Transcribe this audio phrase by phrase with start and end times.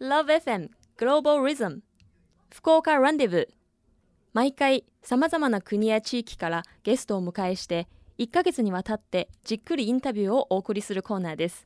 [0.00, 1.80] LoveFM Global Rhythm
[2.54, 3.54] 福岡ランデブー。
[4.32, 11.64] 毎回さまざまな国や地域からゲストを迎えして1ヶ月にわたってじっくりインタビューをお送りするコーナーです。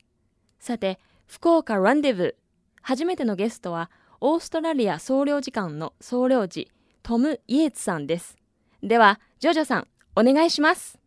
[0.59, 2.33] さて福岡ランデブー。
[2.81, 6.71] 初めてのゲストはオーストラリア総領事館の総領事
[7.03, 8.35] トム・イエツさんです。
[8.81, 10.97] ではジョジョさんお願いします。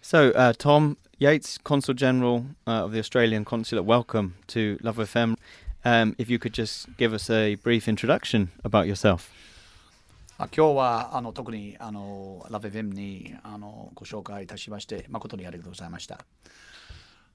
[0.00, 5.36] So, uh, Tom Yates, Consul General uh, of the Australian Consulate, welcome to Love FM.
[5.84, 9.30] Um, if you could just give us a brief introduction about yourself.
[10.38, 16.20] 今日はあの特にあのラブエフエムにあのご紹介いたしまして誠にありがとうございました。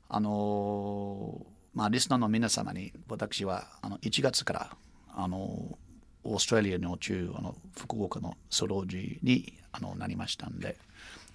[0.08, 4.78] あのまあ、リスナーの皆様に私はあの1月から
[5.16, 5.78] あの
[6.24, 10.78] オーストラリアの中あの福岡の総領事にあのなりましたんで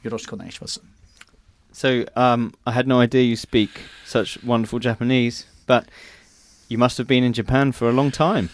[0.03, 0.81] よろしくお願いします。
[1.73, 3.69] So, I had no idea you speak
[4.06, 5.84] such wonderful Japanese, but
[6.69, 8.51] you must have been in Japan for a long time.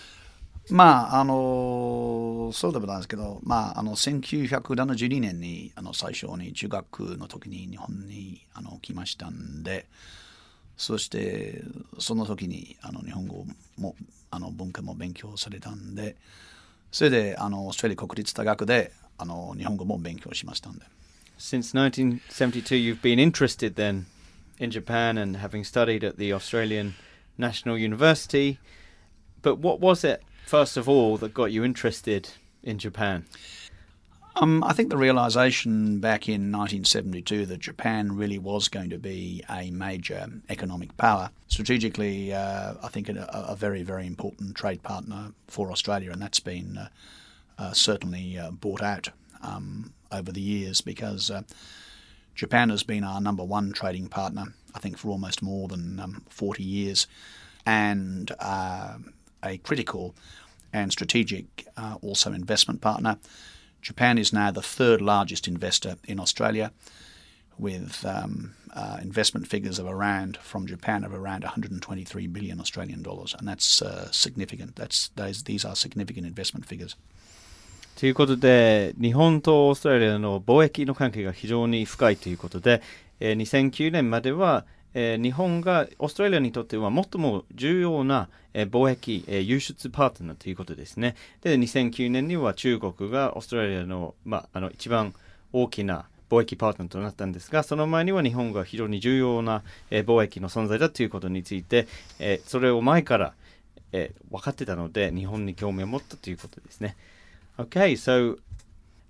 [0.70, 9.84] まああのそうでもないですけど、まあ、あの1972年にあの最初に中学の時に日本にあの来ましたんで
[10.78, 11.62] そして
[11.98, 13.44] その時にあの日本語
[13.77, 13.94] も
[14.31, 16.16] あの文化も勉強されたんで
[16.91, 20.86] それであのオーストラリア国立大学であの日本語も勉強しましたんで
[21.38, 24.06] Since 1972, you've been interested then
[24.58, 26.94] in Japan and having studied at the Australian
[27.38, 28.58] National University.
[29.42, 32.30] But what was it, first of all, that got you interested
[32.62, 33.26] in Japan?
[34.36, 39.44] Um, I think the realization back in 1972 that Japan really was going to be
[39.48, 45.32] a major economic power, strategically, uh, I think a, a very, very important trade partner
[45.46, 46.88] for Australia, and that's been uh,
[47.58, 49.10] uh, certainly uh, brought out
[49.41, 51.42] um, over the years because uh,
[52.34, 56.22] Japan has been our number one trading partner, I think, for almost more than um,
[56.28, 57.06] 40 years,
[57.64, 58.98] and uh,
[59.42, 60.14] a critical
[60.72, 63.19] and strategic uh, also investment partner.
[63.81, 66.72] Japan is now the third largest investor in Australia,
[67.59, 73.34] with um, uh, investment figures of around from Japan of around 123 billion Australian dollars,
[73.38, 74.77] and that's uh, significant.
[74.77, 76.97] That's those, these are significant investment figures.
[77.99, 82.82] ということで、日本とオーストラリアの貿易の関係が非常に深いということで、
[83.21, 91.15] えー2009年までは、えー日本がオーストラリアにとっては最も重要な、えー貿易、えー輸出パートナーということですね。
[91.43, 95.15] で、2009年には中国がオーストラリアの,、まあ、あの一番
[95.53, 99.62] 大きな貿易パートナーとなったんですが、その前には日本が非常に重要な、
[99.93, 101.87] えー貿易の存在だということについて、
[102.19, 103.34] えーそれを前から、
[103.93, 106.97] えー分かってたので、日本に興味を持ったということですね。
[107.56, 108.38] Okay, so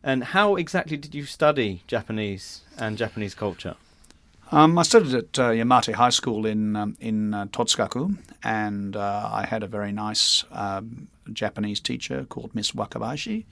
[0.03, 3.75] and how exactly did you study Japanese and Japanese culture?
[4.53, 9.31] Um, I studied at uh, Yamate High School in um, in uh, Totsukaku, and uh,
[9.33, 13.47] I had a very nice um, Japanese teacher called Miss Wakabashi,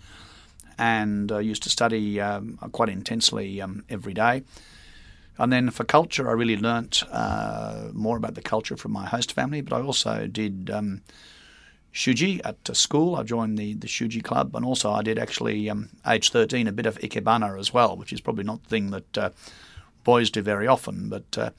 [0.76, 4.42] and uh, used to study um, quite intensely um, every day.
[5.38, 9.32] And then for culture, I really learnt uh, more about the culture from my host
[9.32, 11.00] family, but I also did um,
[11.93, 13.15] shuji at uh, school.
[13.15, 16.71] I joined the, the shuji club, and also I did actually, um, age 13, a
[16.71, 19.29] bit of ikebana as well, which is probably not the thing that uh,
[20.03, 21.49] boys do very often, but uh,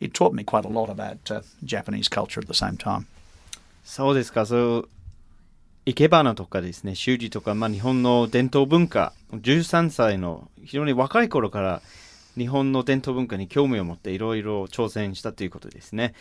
[0.00, 3.06] it taught me quite a lot about uh, Japanese culture at the same time.
[3.84, 4.88] そうですか、そう、
[5.86, 11.82] 生け花とかですね、習字とか、まあ、日本の伝統文化、13歳の非常に若い頃から
[12.38, 16.14] 日本の伝統文化に興味を持っていろいろ挑戦したということですね。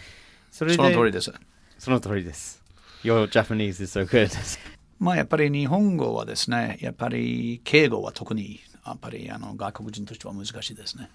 [0.52, 1.31] それで、その通りです。
[1.78, 2.62] その通りです。
[3.06, 4.30] Your Japanese is so good.
[5.00, 11.09] まあやっぱり日本語はですね、やっぱり敬語は特にやっぱりあの外国人としては難しいですね。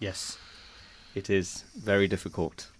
[0.00, 0.38] yes,
[1.14, 2.70] it is very difficult.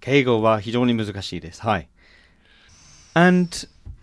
[0.00, 1.62] 敬語は非常に難しいです。
[1.62, 1.88] はい。
[3.14, 3.48] And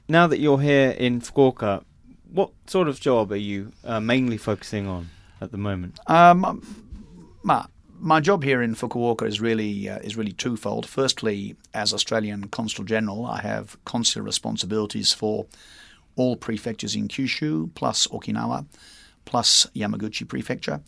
[0.09, 1.83] now that you're here in Fukuoka,
[2.33, 5.09] what sort of job are you uh, mainly focusing on
[5.39, 5.99] at the moment?
[6.07, 6.63] Um,
[7.43, 7.65] my,
[7.98, 10.86] my job here in Fukuoka is really uh, is really twofold.
[10.86, 15.46] Firstly, as Australian Consul General, I have consular responsibilities for
[16.16, 18.66] all prefectures in Kyushu, plus Okinawa,
[19.24, 20.80] plus Yamaguchi Prefecture.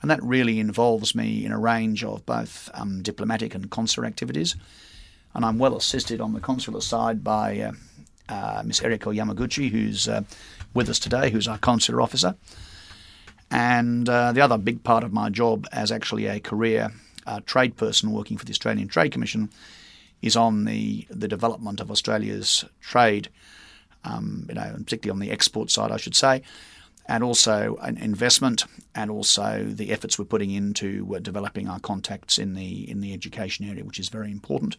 [0.00, 4.54] And that really involves me in a range of both um, diplomatic and consular activities.
[5.34, 7.72] And I'm well assisted on the consular side by uh,
[8.28, 10.22] uh, Miss Eriko Yamaguchi, who's uh,
[10.74, 12.36] with us today, who's our consular officer.
[13.50, 16.90] And uh, the other big part of my job as actually a career
[17.26, 19.50] uh, trade person working for the Australian Trade Commission
[20.22, 23.28] is on the, the development of Australia's trade,
[24.04, 26.42] um, you know, particularly on the export side, I should say,
[27.06, 28.64] and also an investment,
[28.94, 33.12] and also the efforts we're putting into uh, developing our contacts in the in the
[33.12, 34.76] education area, which is very important.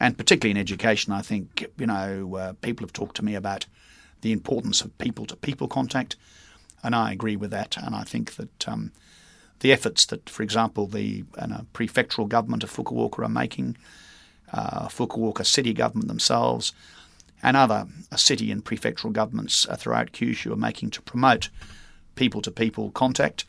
[0.00, 3.66] And particularly in education, I think, you know, uh, people have talked to me about
[4.22, 6.16] the importance of people to people contact,
[6.84, 7.76] and I agree with that.
[7.76, 8.92] And I think that um,
[9.60, 11.24] the efforts that, for example, the
[11.72, 13.76] prefectural government of Fukuoka are making,
[14.52, 16.72] uh, Fukuoka city government themselves,
[17.42, 21.50] and other uh, city and prefectural governments uh, throughout Kyushu are making to promote
[22.14, 23.44] people to people contact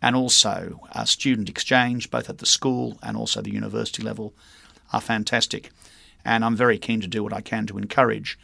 [0.00, 4.34] and also uh, student exchange, both at the school and also the university level,
[4.92, 5.70] are fantastic.
[6.24, 8.38] And I'm very keen to do what I can to encourage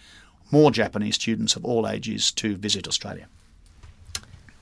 [0.50, 3.28] more Japanese students of all ages to visit Australia.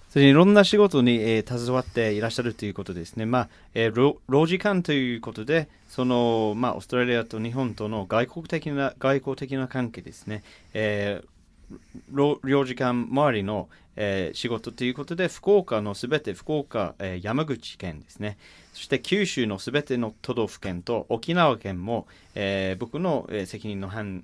[0.09, 3.27] それいろんな仕事に、えー、携わっていらっしゃるということですね。
[3.27, 10.43] まあ、えー、労時間ということで、その、まあ、オーストラリアと日本との外国的な、外交的な関係ですね。
[10.73, 18.39] えー、領事館周りの、えー、仕事ということで、福岡のすべて、福岡、えー、山口県ですね。
[18.73, 24.23] そして九州のすべての都道府県と沖縄県も、えー、僕の、責任の範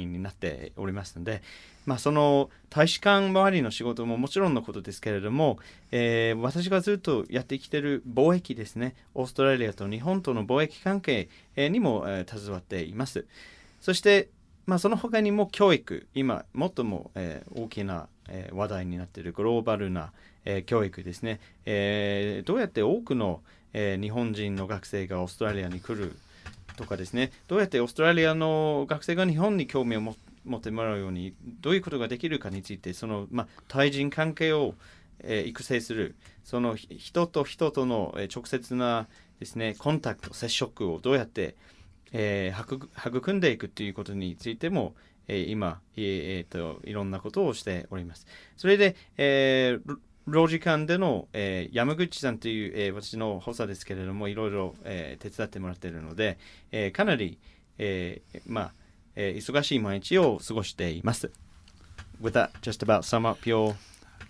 [0.00, 1.42] 囲になっておりますので、
[1.88, 5.58] まあ、その大使館周りの仕事ももちろんのことですけれども、
[5.90, 13.24] えー、私がずっとやってきている貿易ですね、オーストラリアと日本との貿易関係にも、えー、携わっています。
[13.80, 14.28] そして、
[14.66, 20.12] まあ、その他にも教育、今、最も、えー、大きな、えー、話題になっているグローバルな、
[20.44, 23.40] えー、教育ですね、えー、どうやって多くの、
[23.72, 26.14] えー、日本人の学生がオーストラリアに来る
[26.76, 34.74] とかですね、どうやってオーストラリアの学生が日本に興味を持って持ってもらうようにどういうことができるかについてその、まあ、対人関係を、
[35.20, 39.06] えー、育成するその人と人との、えー、直接な
[39.38, 41.56] ですねコンタクト接触をどうやって、
[42.12, 44.94] えー、育んでいくということについても、
[45.28, 48.26] えー、今、えー、といろんなことをしております。
[48.56, 49.98] それで、えー
[50.30, 56.38] 労時間での、えー、山口さんという、えー、私の補佐ですけれどもいろいろ、えー、手伝ってもらっているので、
[56.70, 57.38] えー、かなり、
[57.78, 58.72] えー、まあ
[59.17, 61.31] えー、忙しい毎日を過ごしています。
[62.21, 63.75] With that, just about sum up your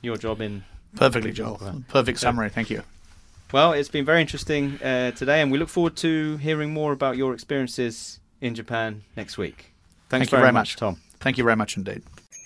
[0.01, 0.63] your job in
[0.95, 1.83] perfectly, Joel.
[1.87, 2.49] Perfect summary.
[2.49, 2.83] Thank you.
[3.51, 7.17] Well, it's been very interesting uh, today, and we look forward to hearing more about
[7.17, 9.73] your experiences in Japan next week.
[10.09, 10.97] Thanks Thank very, very much, Tom.
[11.19, 12.01] Thank you very much indeed.